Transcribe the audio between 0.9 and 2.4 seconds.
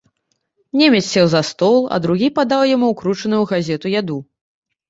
сеў за стол, а другі